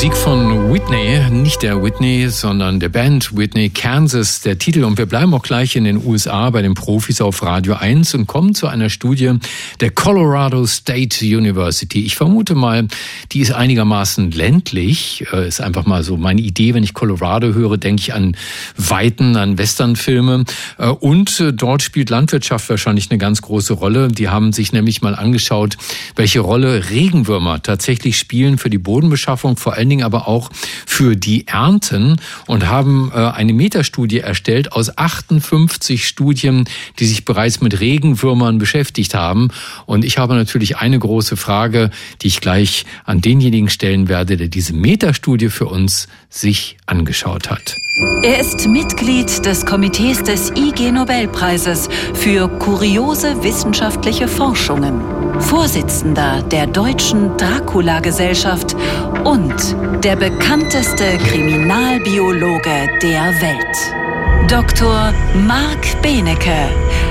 Musik 0.00 0.16
von 0.16 0.59
Whitney, 0.72 1.28
nicht 1.30 1.62
der 1.62 1.82
Whitney, 1.82 2.28
sondern 2.28 2.78
der 2.78 2.90
Band 2.90 3.36
Whitney 3.36 3.70
Kansas, 3.70 4.40
der 4.40 4.56
Titel. 4.56 4.84
Und 4.84 4.98
wir 4.98 5.06
bleiben 5.06 5.34
auch 5.34 5.42
gleich 5.42 5.74
in 5.74 5.82
den 5.82 6.06
USA 6.06 6.48
bei 6.50 6.62
den 6.62 6.74
Profis 6.74 7.20
auf 7.20 7.42
Radio 7.42 7.74
1 7.74 8.14
und 8.14 8.28
kommen 8.28 8.54
zu 8.54 8.68
einer 8.68 8.88
Studie 8.88 9.32
der 9.80 9.90
Colorado 9.90 10.64
State 10.66 11.24
University. 11.24 12.04
Ich 12.04 12.14
vermute 12.14 12.54
mal, 12.54 12.86
die 13.32 13.40
ist 13.40 13.50
einigermaßen 13.50 14.30
ländlich. 14.30 15.26
Äh, 15.32 15.48
ist 15.48 15.60
einfach 15.60 15.86
mal 15.86 16.04
so 16.04 16.16
meine 16.16 16.40
Idee. 16.40 16.72
Wenn 16.72 16.84
ich 16.84 16.94
Colorado 16.94 17.52
höre, 17.52 17.76
denke 17.76 18.02
ich 18.02 18.14
an 18.14 18.36
Weiten, 18.76 19.34
an 19.36 19.58
Westernfilme. 19.58 20.44
Äh, 20.78 20.86
und 20.86 21.40
äh, 21.40 21.52
dort 21.52 21.82
spielt 21.82 22.10
Landwirtschaft 22.10 22.70
wahrscheinlich 22.70 23.10
eine 23.10 23.18
ganz 23.18 23.42
große 23.42 23.72
Rolle. 23.72 24.06
Die 24.06 24.28
haben 24.28 24.52
sich 24.52 24.72
nämlich 24.72 25.02
mal 25.02 25.16
angeschaut, 25.16 25.76
welche 26.14 26.38
Rolle 26.38 26.90
Regenwürmer 26.90 27.60
tatsächlich 27.60 28.16
spielen 28.16 28.56
für 28.56 28.70
die 28.70 28.78
Bodenbeschaffung, 28.78 29.56
vor 29.56 29.74
allen 29.74 29.88
Dingen 29.88 30.04
aber 30.04 30.28
auch 30.28 30.48
für 30.86 31.16
die 31.16 31.46
Ernten 31.46 32.20
und 32.46 32.68
haben 32.68 33.10
äh, 33.14 33.18
eine 33.18 33.52
Metastudie 33.52 34.20
erstellt 34.20 34.72
aus 34.72 34.96
58 34.96 36.06
Studien, 36.06 36.64
die 36.98 37.06
sich 37.06 37.24
bereits 37.24 37.60
mit 37.60 37.80
Regenwürmern 37.80 38.58
beschäftigt 38.58 39.14
haben. 39.14 39.48
Und 39.86 40.04
ich 40.04 40.18
habe 40.18 40.34
natürlich 40.34 40.76
eine 40.78 40.98
große 40.98 41.36
Frage, 41.36 41.90
die 42.22 42.28
ich 42.28 42.40
gleich 42.40 42.84
an 43.04 43.20
denjenigen 43.20 43.68
stellen 43.68 44.08
werde, 44.08 44.36
der 44.36 44.48
diese 44.48 44.72
Metastudie 44.72 45.48
für 45.48 45.66
uns 45.66 46.08
sich 46.28 46.76
angeschaut 46.86 47.50
hat. 47.50 47.76
Er 48.22 48.38
ist 48.38 48.66
Mitglied 48.66 49.44
des 49.44 49.66
Komitees 49.66 50.22
des 50.22 50.50
IG 50.56 50.92
Nobelpreises 50.92 51.88
für 52.14 52.48
kuriose 52.48 53.42
wissenschaftliche 53.42 54.28
Forschungen, 54.28 55.00
Vorsitzender 55.40 56.42
der 56.42 56.66
Deutschen 56.66 57.36
Dracula-Gesellschaft 57.36 58.76
und 59.24 60.04
der 60.04 60.16
bekannteste 60.16 61.18
Kriminalbiologe 61.18 62.88
der 63.02 63.40
Welt. 63.40 64.50
Dr. 64.50 65.12
Marc 65.46 66.02
Benecke, 66.02 66.68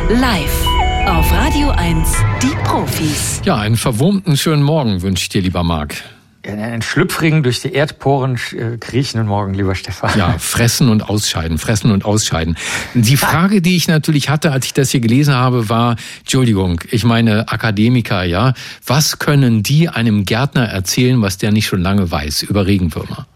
live 0.10 0.66
auf 1.06 1.32
Radio 1.32 1.70
1, 1.70 2.10
die 2.42 2.56
Profis. 2.64 3.42
Ja, 3.46 3.58
einen 3.58 3.78
verwurmten 3.78 4.38
schönen 4.38 4.64
Morgen 4.64 5.02
wünsche 5.02 5.24
ich 5.24 5.30
dir, 5.30 5.42
lieber 5.42 5.64
Marc 5.64 5.96
einen 6.58 6.82
schlüpfrigen, 6.82 7.44
durch 7.44 7.62
die 7.62 7.74
Erdporen 7.74 8.40
äh, 8.54 8.78
kriechenden 8.78 9.28
Morgen, 9.28 9.54
lieber 9.54 9.76
Stefan. 9.76 10.18
Ja, 10.18 10.38
fressen 10.38 10.90
und 10.90 11.10
ausscheiden, 11.10 11.58
fressen 11.58 11.92
und 11.92 12.06
ausscheiden. 12.06 12.58
Die 12.94 13.18
Frage, 13.30 13.62
die 13.62 13.76
ich 13.76 13.88
natürlich 13.88 14.30
hatte, 14.30 14.52
als 14.52 14.66
ich 14.66 14.74
das 14.74 14.90
hier 14.90 15.02
gelesen 15.02 15.36
habe, 15.36 15.70
war, 15.70 15.96
Entschuldigung, 16.20 16.82
ich 16.90 17.04
meine 17.04 17.50
Akademiker, 17.50 18.24
ja, 18.24 18.54
was 18.86 19.20
können 19.20 19.64
die 19.64 19.90
einem 19.90 20.26
Gärtner 20.26 20.66
erzählen, 20.66 21.22
was 21.22 21.38
der 21.38 21.52
nicht 21.52 21.68
schon 21.68 21.82
lange 21.82 22.10
weiß 22.10 22.44
über 22.44 22.66
Regenwürmer? 22.66 23.28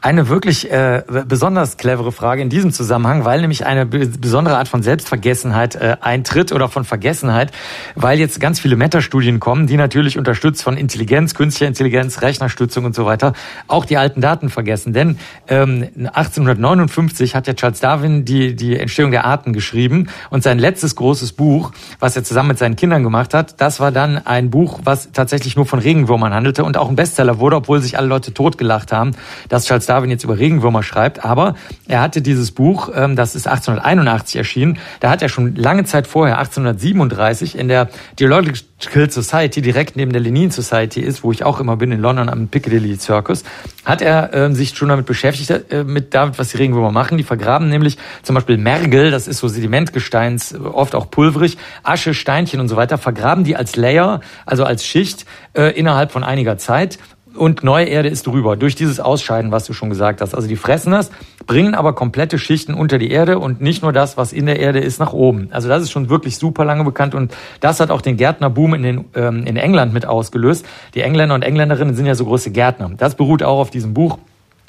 Eine 0.00 0.28
wirklich 0.28 0.70
äh, 0.70 1.02
besonders 1.26 1.76
clevere 1.76 2.12
Frage 2.12 2.40
in 2.40 2.48
diesem 2.48 2.72
Zusammenhang, 2.72 3.24
weil 3.24 3.40
nämlich 3.40 3.66
eine 3.66 3.84
besondere 3.84 4.56
Art 4.56 4.68
von 4.68 4.80
Selbstvergessenheit 4.80 5.74
äh, 5.74 5.96
eintritt 6.00 6.52
oder 6.52 6.68
von 6.68 6.84
Vergessenheit, 6.84 7.50
weil 7.96 8.20
jetzt 8.20 8.38
ganz 8.38 8.60
viele 8.60 8.76
Meta-Studien 8.76 9.40
kommen, 9.40 9.66
die 9.66 9.76
natürlich 9.76 10.16
unterstützt 10.16 10.62
von 10.62 10.76
Intelligenz, 10.76 11.34
künstlicher 11.34 11.66
Intelligenz, 11.66 12.22
Rechnerstützung 12.22 12.84
und 12.84 12.94
so 12.94 13.06
weiter, 13.06 13.32
auch 13.66 13.84
die 13.84 13.96
alten 13.96 14.20
Daten 14.20 14.50
vergessen. 14.50 14.92
Denn 14.92 15.18
ähm, 15.48 15.88
1859 15.96 17.34
hat 17.34 17.48
ja 17.48 17.54
Charles 17.54 17.80
Darwin 17.80 18.24
die, 18.24 18.54
die 18.54 18.78
Entstehung 18.78 19.10
der 19.10 19.24
Arten 19.24 19.52
geschrieben 19.52 20.10
und 20.30 20.44
sein 20.44 20.60
letztes 20.60 20.94
großes 20.94 21.32
Buch, 21.32 21.72
was 21.98 22.14
er 22.14 22.22
zusammen 22.22 22.50
mit 22.50 22.58
seinen 22.58 22.76
Kindern 22.76 23.02
gemacht 23.02 23.34
hat, 23.34 23.60
das 23.60 23.80
war 23.80 23.90
dann 23.90 24.24
ein 24.24 24.50
Buch, 24.50 24.78
was 24.84 25.10
tatsächlich 25.10 25.56
nur 25.56 25.66
von 25.66 25.80
Regenwürmern 25.80 26.32
handelte 26.32 26.62
und 26.62 26.76
auch 26.76 26.88
ein 26.88 26.94
Bestseller 26.94 27.40
wurde, 27.40 27.56
obwohl 27.56 27.80
sich 27.80 27.98
alle 27.98 28.06
Leute 28.06 28.32
totgelacht 28.32 28.92
haben, 28.92 29.16
dass 29.48 29.66
Charles 29.66 29.87
Darwin 29.88 30.10
jetzt 30.10 30.24
über 30.24 30.38
Regenwürmer 30.38 30.82
schreibt, 30.82 31.24
aber 31.24 31.54
er 31.86 32.00
hatte 32.00 32.22
dieses 32.22 32.50
Buch, 32.50 32.90
ähm, 32.94 33.16
das 33.16 33.34
ist 33.34 33.46
1881 33.46 34.36
erschienen, 34.36 34.78
da 35.00 35.10
hat 35.10 35.22
er 35.22 35.28
schon 35.28 35.54
lange 35.54 35.84
Zeit 35.84 36.06
vorher, 36.06 36.38
1837, 36.38 37.58
in 37.58 37.68
der 37.68 37.88
Geological 38.16 39.10
Society, 39.10 39.60
direkt 39.62 39.96
neben 39.96 40.12
der 40.12 40.20
Lenin 40.20 40.50
Society 40.50 41.00
ist, 41.00 41.24
wo 41.24 41.32
ich 41.32 41.44
auch 41.44 41.60
immer 41.60 41.76
bin, 41.76 41.90
in 41.90 42.00
London 42.00 42.28
am 42.28 42.48
Piccadilly 42.48 42.98
Circus, 42.98 43.42
hat 43.84 44.02
er 44.02 44.32
äh, 44.34 44.54
sich 44.54 44.76
schon 44.76 44.88
damit 44.88 45.06
beschäftigt, 45.06 45.50
äh, 45.72 45.84
mit 45.84 46.14
damit, 46.14 46.38
was 46.38 46.50
die 46.50 46.58
Regenwürmer 46.58 46.92
machen. 46.92 47.18
Die 47.18 47.24
vergraben 47.24 47.68
nämlich 47.68 47.98
zum 48.22 48.34
Beispiel 48.34 48.58
Mergel, 48.58 49.10
das 49.10 49.26
ist 49.26 49.38
so 49.38 49.48
Sedimentgesteins, 49.48 50.54
oft 50.54 50.94
auch 50.94 51.10
pulverig, 51.10 51.58
Asche, 51.82 52.14
Steinchen 52.14 52.60
und 52.60 52.68
so 52.68 52.76
weiter, 52.76 52.98
vergraben 52.98 53.44
die 53.44 53.56
als 53.56 53.76
Layer, 53.76 54.20
also 54.46 54.64
als 54.64 54.84
Schicht, 54.84 55.24
äh, 55.54 55.76
innerhalb 55.76 56.12
von 56.12 56.22
einiger 56.22 56.58
Zeit 56.58 56.98
und 57.34 57.64
neue 57.64 57.86
Erde 57.86 58.08
ist 58.08 58.26
drüber, 58.26 58.56
durch 58.56 58.74
dieses 58.74 59.00
Ausscheiden, 59.00 59.52
was 59.52 59.64
du 59.64 59.72
schon 59.72 59.90
gesagt 59.90 60.20
hast. 60.20 60.34
Also 60.34 60.48
die 60.48 60.56
fressen 60.56 60.92
das, 60.92 61.10
bringen 61.46 61.74
aber 61.74 61.94
komplette 61.94 62.38
Schichten 62.38 62.74
unter 62.74 62.98
die 62.98 63.10
Erde 63.10 63.38
und 63.38 63.60
nicht 63.60 63.82
nur 63.82 63.92
das, 63.92 64.16
was 64.16 64.32
in 64.32 64.46
der 64.46 64.58
Erde 64.58 64.80
ist, 64.80 64.98
nach 64.98 65.12
oben. 65.12 65.48
Also 65.50 65.68
das 65.68 65.82
ist 65.82 65.90
schon 65.90 66.08
wirklich 66.08 66.38
super 66.38 66.64
lange 66.64 66.84
bekannt 66.84 67.14
und 67.14 67.34
das 67.60 67.80
hat 67.80 67.90
auch 67.90 68.00
den 68.00 68.16
Gärtnerboom 68.16 68.74
in, 68.74 68.82
den, 68.82 69.04
ähm, 69.14 69.44
in 69.46 69.56
England 69.56 69.92
mit 69.92 70.06
ausgelöst. 70.06 70.66
Die 70.94 71.00
Engländer 71.00 71.34
und 71.34 71.42
Engländerinnen 71.42 71.94
sind 71.94 72.06
ja 72.06 72.14
so 72.14 72.24
große 72.24 72.50
Gärtner. 72.50 72.90
Das 72.96 73.14
beruht 73.14 73.42
auch 73.42 73.58
auf 73.58 73.70
diesem 73.70 73.94
Buch 73.94 74.18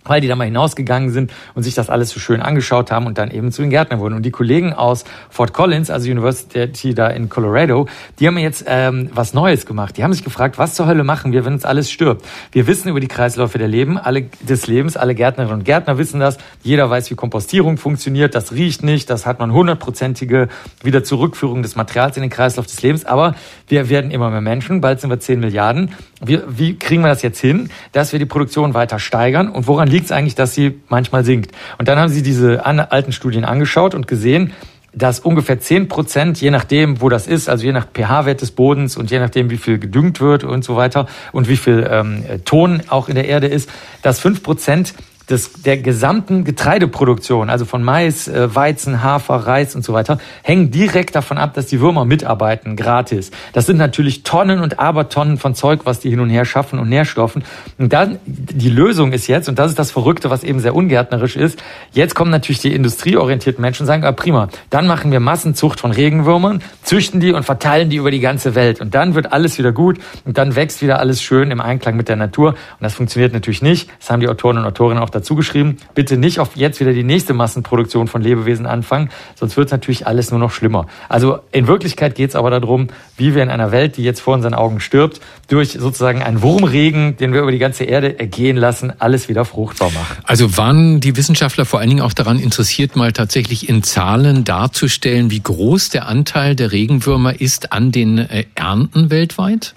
weil 0.10 0.22
die 0.22 0.28
da 0.28 0.36
mal 0.36 0.46
hinausgegangen 0.46 1.12
sind 1.12 1.32
und 1.56 1.64
sich 1.64 1.76
das 1.76 1.90
alles 1.90 2.10
so 2.10 2.20
schön 2.20 2.42
angeschaut 2.42 2.92
haben 2.92 3.06
und 3.06 3.18
dann 3.18 3.32
eben 3.32 3.52
zu 3.52 3.62
den 3.62 3.70
Gärtnern 3.70 4.00
wurden. 4.00 4.16
Und 4.16 4.24
die 4.24 4.32
Kollegen 4.32 4.74
aus 4.74 5.06
Fort 5.30 5.54
Collins, 5.54 5.90
also 5.90 6.10
University 6.10 6.94
da 6.94 7.08
in 7.08 7.30
Colorado, 7.30 7.88
die 8.20 8.28
haben 8.28 8.38
jetzt 8.38 8.66
ähm, 8.68 9.10
was 9.14 9.34
Neues 9.34 9.66
gemacht. 9.66 9.98
Die 9.98 10.04
haben 10.04 10.14
sich 10.14 10.24
gefragt, 10.24 10.58
was 10.58 10.74
zur 10.74 10.88
Hölle 10.88 11.04
machen 11.04 11.32
wir, 11.32 11.46
wenn 11.46 11.54
uns 11.54 11.66
alles 11.66 11.92
stirbt? 11.92 12.26
Wir 12.52 12.68
wissen 12.68 12.90
über 12.90 13.00
die 13.00 13.08
Kreisläufe 13.08 13.58
der 13.58 13.68
Leben, 13.68 13.98
alle, 13.98 14.24
des 14.42 14.68
Lebens, 14.68 14.98
alle 14.98 15.16
Gärtnerinnen 15.16 15.60
und 15.60 15.66
Gärtner 15.66 15.98
wissen 15.98 16.20
das. 16.20 16.38
Jeder 16.64 16.90
weiß, 16.90 17.10
wie 17.12 17.16
Kompostierung 17.16 17.78
funktioniert. 17.78 18.36
Das 18.36 18.52
riecht 18.52 18.84
nicht, 18.84 19.10
das 19.10 19.26
hat 19.26 19.40
man 19.40 19.54
hundertprozentige 19.54 20.50
wieder 20.84 21.02
des 21.02 21.76
Materials 21.76 22.18
in 22.18 22.22
den 22.22 22.30
Kreislauf 22.30 22.66
des 22.66 22.82
Lebens. 22.82 23.06
Aber 23.06 23.36
wir 23.68 23.90
werden 23.90 24.12
immer 24.12 24.30
mehr 24.30 24.42
Menschen, 24.42 24.82
bald 24.82 25.02
sind 25.02 25.10
wir 25.10 25.20
10 25.20 25.40
Milliarden. 25.40 25.92
Wir, 26.24 26.44
wie 26.48 26.78
kriegen 26.78 27.02
wir 27.02 27.10
das 27.10 27.22
jetzt 27.22 27.40
hin, 27.40 27.70
dass 27.92 28.12
wir 28.12 28.20
die 28.20 28.26
Produktion 28.26 28.74
weiter 28.74 29.00
steigern? 29.00 29.50
Und 29.50 29.68
woran 29.68 29.88
liegt 29.88 29.99
es 30.06 30.12
eigentlich, 30.12 30.36
dass 30.36 30.54
sie 30.54 30.80
manchmal 30.90 31.24
sinkt? 31.26 31.52
Und 31.78 31.88
dann 31.88 32.00
haben 32.00 32.10
sie 32.10 32.24
diese 32.24 32.66
alten 32.66 33.12
Studien 33.12 33.46
angeschaut 33.46 33.96
und 33.96 34.08
gesehen, 34.08 34.54
dass 34.94 35.20
ungefähr 35.20 35.60
10 35.60 35.88
Prozent, 35.88 36.42
je 36.42 36.52
nachdem, 36.52 37.02
wo 37.02 37.10
das 37.10 37.28
ist, 37.28 37.48
also 37.48 37.64
je 37.64 37.72
nach 37.72 37.88
pH-Wert 37.94 38.42
des 38.42 38.52
Bodens 38.52 38.98
und 38.98 39.12
je 39.12 39.20
nachdem, 39.20 39.50
wie 39.50 39.58
viel 39.58 39.78
gedüngt 39.78 40.20
wird 40.20 40.44
und 40.44 40.64
so 40.64 40.76
weiter 40.76 41.08
und 41.32 41.48
wie 41.48 41.58
viel 41.58 41.88
ähm, 41.90 42.24
Ton 42.46 42.82
auch 42.88 43.08
in 43.08 43.16
der 43.16 43.28
Erde 43.28 43.48
ist, 43.48 43.70
dass 44.02 44.20
5 44.20 44.42
Prozent 44.42 44.94
des, 45.30 45.54
der 45.54 45.78
gesamten 45.78 46.44
Getreideproduktion, 46.44 47.50
also 47.50 47.66
von 47.66 47.84
Mais, 47.84 48.28
äh, 48.28 48.54
Weizen, 48.54 49.04
Hafer, 49.04 49.36
Reis 49.36 49.76
und 49.76 49.84
so 49.84 49.94
weiter, 49.94 50.18
hängen 50.42 50.72
direkt 50.72 51.16
davon 51.16 51.38
ab, 51.38 51.54
dass 51.54 51.68
die 51.68 51.80
Würmer 51.80 52.06
mitarbeiten, 52.06 52.76
gratis. 52.76 53.32
Das 53.54 53.66
sind 53.66 53.78
natürlich 53.78 54.24
Tonnen 54.24 54.60
und 54.60 54.80
Abertonnen 54.80 55.38
von 55.38 55.56
Zeug, 55.56 55.82
was 55.84 56.00
die 56.00 56.10
hin 56.10 56.20
und 56.20 56.30
her 56.30 56.46
schaffen 56.46 56.80
und 56.80 56.90
Nährstoffen. 56.90 57.44
Und 57.78 57.94
dann, 57.94 58.18
die 58.26 58.70
Lösung 58.70 59.14
ist 59.14 59.28
jetzt, 59.28 59.48
und 59.50 59.60
das 59.60 59.70
ist 59.70 59.80
das 59.80 59.92
Verrückte, 59.92 60.30
was 60.30 60.44
eben 60.44 60.60
sehr 60.60 60.76
ungärtnerisch 60.76 61.36
ist, 61.36 61.62
jetzt 61.92 62.16
kommen 62.16 62.32
natürlich 62.32 62.60
die 62.60 62.74
industrieorientierten 62.74 63.62
Menschen 63.62 63.84
und 63.84 63.88
sagen, 63.88 64.04
ah, 64.04 64.12
prima, 64.12 64.50
dann 64.70 64.88
machen 64.88 65.12
wir 65.12 65.20
Massenzucht 65.20 65.80
von 65.80 65.92
Regenwürmern, 65.92 66.62
züchten 66.84 67.20
die 67.20 67.34
und 67.34 67.44
verteilen 67.44 67.90
die 67.90 67.98
über 67.98 68.12
die 68.12 68.20
ganze 68.20 68.56
Welt. 68.56 68.82
Und 68.82 68.96
dann 68.96 69.14
wird 69.14 69.32
alles 69.32 69.58
wieder 69.60 69.72
gut 69.72 70.00
und 70.26 70.38
dann 70.38 70.56
wächst 70.56 70.82
wieder 70.82 71.00
alles 71.00 71.22
schön 71.22 71.52
im 71.52 71.62
Einklang 71.62 71.96
mit 71.96 72.10
der 72.10 72.16
Natur. 72.16 72.50
Und 72.50 72.82
das 72.82 72.96
funktioniert 72.96 73.34
natürlich 73.34 73.62
nicht. 73.62 73.90
Das 74.00 74.10
haben 74.10 74.22
die 74.22 74.28
Autoren 74.28 74.58
und 74.58 74.66
Autorinnen 74.66 75.04
auch 75.04 75.10
dazu 75.20 75.36
geschrieben, 75.36 75.78
bitte 75.96 76.18
nicht 76.18 76.40
auf 76.40 76.56
jetzt 76.56 76.80
wieder 76.80 76.94
die 76.94 77.04
nächste 77.04 77.34
Massenproduktion 77.34 78.08
von 78.08 78.22
Lebewesen 78.22 78.66
anfangen, 78.66 79.10
sonst 79.36 79.58
wird 79.58 79.72
natürlich 79.72 80.08
alles 80.08 80.32
nur 80.32 80.40
noch 80.40 80.52
schlimmer. 80.52 80.88
Also 81.08 81.40
in 81.52 81.68
Wirklichkeit 81.68 82.16
geht 82.16 82.32
es 82.32 82.36
aber 82.36 82.50
darum, 82.50 82.88
wie 83.18 83.36
wir 83.36 83.44
in 83.44 83.50
einer 83.50 83.72
Welt, 83.72 83.98
die 83.98 84.04
jetzt 84.04 84.22
vor 84.22 84.34
unseren 84.34 84.54
Augen 84.54 84.80
stirbt, 84.80 85.22
durch 85.48 85.74
sozusagen 85.74 86.22
einen 86.22 86.42
Wurmregen, 86.42 87.18
den 87.18 87.34
wir 87.34 87.42
über 87.42 87.52
die 87.52 87.60
ganze 87.60 87.84
Erde 87.84 88.20
ergehen 88.20 88.58
lassen, 88.58 88.94
alles 89.00 89.30
wieder 89.30 89.46
fruchtbar 89.46 89.92
machen. 89.92 90.18
Also 90.24 90.58
waren 90.58 91.00
die 91.00 91.16
Wissenschaftler 91.16 91.66
vor 91.66 91.80
allen 91.80 91.90
Dingen 91.90 92.02
auch 92.02 92.14
daran 92.14 92.40
interessiert, 92.40 92.96
mal 92.96 93.14
tatsächlich 93.14 93.70
in 93.70 93.84
Zahlen 93.84 94.44
darzustellen, 94.44 95.32
wie 95.32 95.42
groß 95.42 95.90
der 95.90 96.08
Anteil 96.08 96.56
der 96.56 96.72
Regenwürmer 96.72 97.40
ist 97.40 97.72
an 97.72 97.92
den 97.92 98.18
äh, 98.18 98.46
Ernten 98.56 99.10
weltweit? 99.10 99.76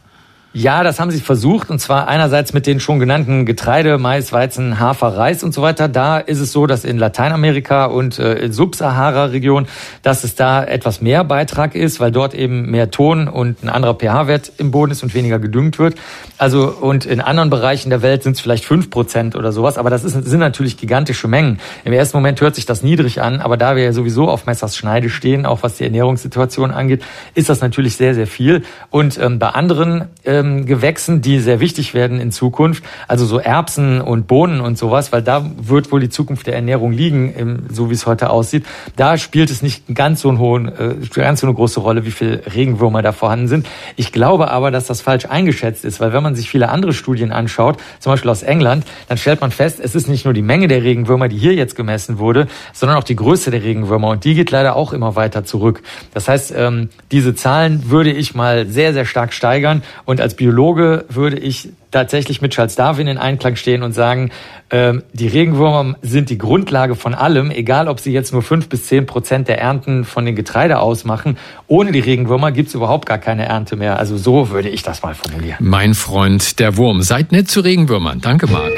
Ja, 0.54 0.82
das 0.82 1.00
haben 1.00 1.10
sie 1.10 1.20
versucht. 1.20 1.70
Und 1.70 1.78
zwar 1.78 2.08
einerseits 2.08 2.52
mit 2.52 2.66
den 2.66 2.78
schon 2.78 2.99
genannten 3.00 3.46
Getreide, 3.46 3.96
Mais, 3.96 4.34
Weizen, 4.34 4.78
Hafer, 4.78 5.16
Reis 5.16 5.43
und 5.43 5.54
so 5.54 5.62
weiter. 5.62 5.88
Da 5.88 6.19
ist 6.19 6.40
es 6.40 6.52
so, 6.52 6.66
dass 6.66 6.84
in 6.84 6.99
Lateinamerika 6.99 7.87
und 7.87 8.19
äh, 8.19 8.34
in 8.34 8.52
Subsahara-Region, 8.52 9.66
dass 10.02 10.25
es 10.25 10.34
da 10.34 10.62
etwas 10.62 11.00
mehr 11.00 11.25
Beitrag 11.25 11.75
ist, 11.75 12.00
weil 12.00 12.12
dort 12.12 12.34
eben 12.34 12.70
mehr 12.70 12.90
Ton 12.90 13.28
und 13.28 13.62
ein 13.62 13.70
anderer 13.70 13.94
pH-Wert 13.94 14.52
im 14.58 14.70
Boden 14.72 14.93
ist 14.93 15.02
und 15.02 15.14
weniger 15.14 15.38
gedüngt 15.38 15.78
wird. 15.78 15.94
Also 16.37 16.69
und 16.69 17.06
in 17.06 17.22
anderen 17.22 17.48
Bereichen 17.48 17.88
der 17.88 18.02
Welt 18.02 18.22
sind 18.22 18.32
es 18.32 18.43
vielleicht 18.43 18.66
fünf 18.66 18.90
Prozent 18.90 19.37
oder 19.37 19.52
sowas. 19.52 19.78
Aber 19.78 19.88
das 19.88 20.05
ist, 20.05 20.12
sind 20.12 20.40
natürlich 20.40 20.76
gigantische 20.76 21.28
Mengen. 21.28 21.60
Im 21.87 21.94
ersten 21.94 22.14
Moment 22.14 22.38
hört 22.43 22.56
sich 22.56 22.66
das 22.66 22.82
niedrig 22.82 23.22
an, 23.22 23.40
aber 23.40 23.56
da 23.56 23.75
wir 23.75 23.84
ja 23.84 23.94
sowieso 23.94 24.28
auf 24.28 24.44
Messers 24.44 24.76
Schneide 24.76 25.08
stehen, 25.08 25.46
auch 25.46 25.62
was 25.62 25.78
die 25.78 25.84
Ernährungssituation 25.84 26.72
angeht, 26.72 27.02
ist 27.34 27.48
das 27.48 27.62
natürlich 27.62 27.96
sehr, 27.96 28.14
sehr 28.14 28.26
viel. 28.26 28.64
Und 28.90 29.19
ähm, 29.19 29.38
bei 29.38 29.48
anderen 29.48 30.08
äh, 30.25 30.42
ähm, 30.43 30.67
Gewächsen, 30.67 31.23
die 31.23 31.39
sehr 31.41 31.61
wichtig 31.61 31.94
werden 31.94 32.21
in 32.21 32.33
Zukunft, 32.33 32.85
also 33.09 33.25
so 33.25 33.39
Erbsen 33.39 34.00
und 34.00 34.27
Bohnen 34.27 34.61
und 34.61 34.79
sowas, 34.79 35.12
weil 35.12 35.23
da 35.23 35.44
wird 35.61 35.93
wohl 35.93 36.00
die 36.00 36.09
Zukunft 36.09 36.47
der 36.47 36.55
Ernährung 36.55 36.93
liegen, 36.93 37.67
so 37.71 37.91
wie 37.91 37.94
es 37.94 38.06
heute 38.06 38.31
aussieht. 38.31 38.65
Da 38.97 39.19
spielt 39.19 39.50
es 39.50 39.62
nicht 39.62 39.94
ganz 39.94 40.21
so, 40.21 40.29
einen 40.29 40.39
hohen, 40.39 40.69
äh, 40.69 40.94
ganz 41.15 41.41
so 41.41 41.47
eine 41.47 41.55
große 41.55 41.81
Rolle, 41.81 42.05
wie 42.05 42.11
viel 42.11 42.43
Regenwürmer 42.55 43.03
da 43.03 43.12
vorhanden 43.12 43.49
sind. 43.49 43.67
Ich 43.97 44.12
glaube 44.12 44.50
aber, 44.50 44.71
dass 44.71 44.87
das 44.87 45.00
falsch 45.00 45.27
eingeschätzt 45.27 45.85
ist, 45.85 46.00
weil 46.00 46.12
wenn 46.12 46.23
man 46.23 46.35
sich 46.35 46.49
viele 46.50 46.69
andere 46.69 46.93
Studien 46.93 47.33
anschaut, 47.33 47.79
zum 47.99 48.12
Beispiel 48.12 48.31
aus 48.31 48.43
England, 48.43 48.85
dann 49.09 49.19
stellt 49.19 49.41
man 49.41 49.50
fest, 49.50 49.81
es 49.83 49.94
ist 49.94 50.09
nicht 50.09 50.25
nur 50.25 50.35
die 50.35 50.43
Menge 50.43 50.69
der 50.69 50.83
Regenwürmer, 50.83 51.29
die 51.29 51.39
hier 51.39 51.55
jetzt 51.55 51.77
gemessen 51.77 52.19
wurde, 52.19 52.49
sondern 52.73 52.99
auch 52.99 53.05
die 53.05 53.17
Größe 53.17 53.50
der 53.50 53.62
Regenwürmer 53.62 54.09
und 54.09 54.25
die 54.25 54.35
geht 54.35 54.50
leider 54.50 54.77
auch 54.77 54.93
immer 54.93 55.17
weiter 55.17 55.44
zurück. 55.44 55.83
Das 56.15 56.29
heißt, 56.29 56.53
ähm, 56.56 56.89
diese 57.11 57.35
Zahlen 57.35 57.91
würde 57.91 58.11
ich 58.11 58.35
mal 58.35 58.67
sehr, 58.67 58.93
sehr 58.93 59.05
stark 59.05 59.33
steigern 59.33 59.83
und 60.05 60.21
als 60.32 60.37
Biologe 60.37 61.05
würde 61.11 61.38
ich 61.38 61.69
tatsächlich 61.90 62.40
mit 62.40 62.52
Charles 62.52 62.75
Darwin 62.75 63.06
in 63.06 63.19
Einklang 63.19 63.56
stehen 63.56 63.82
und 63.82 63.93
sagen, 63.93 64.31
ähm, 64.70 65.02
die 65.12 65.29
Regenwürmer 65.29 65.96
sind 66.00 66.31
die 66.31 66.38
Grundlage 66.38 66.94
von 66.94 67.12
allem, 67.12 67.50
egal 67.50 67.87
ob 67.87 68.00
sie 68.00 68.12
jetzt 68.12 68.32
nur 68.32 68.40
fünf 68.40 68.70
bis 68.70 68.87
zehn 68.87 69.05
Prozent 69.05 69.49
der 69.49 69.61
Ernten 69.61 70.05
von 70.06 70.25
den 70.25 70.34
Getreide 70.34 70.79
ausmachen. 70.79 71.37
Ohne 71.67 71.93
die 71.93 72.00
Regenwürmer 72.00 72.50
gibt's 72.50 72.73
überhaupt 72.73 73.05
gar 73.05 73.19
keine 73.19 73.44
Ernte 73.44 73.76
mehr. 73.76 73.99
Also 73.99 74.17
so 74.17 74.49
würde 74.49 74.70
ich 74.70 74.82
das 74.82 75.02
mal 75.02 75.14
formulieren. 75.14 75.58
Mein 75.61 75.93
Freund, 75.93 76.58
der 76.61 76.79
Wurm. 76.79 77.02
Seid 77.02 77.31
nett 77.31 77.50
zu 77.50 77.61
Regenwürmern. 77.61 78.23
Danke, 78.23 78.46
Marc. 78.46 78.73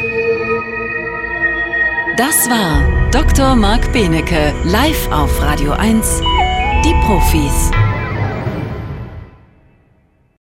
Das 2.16 2.48
war 2.50 3.10
Dr. 3.12 3.54
Marc 3.54 3.92
Benecke 3.92 4.52
live 4.64 5.08
auf 5.12 5.40
Radio 5.40 5.70
1. 5.70 6.20
Die 6.84 6.94
Profis. 7.06 7.70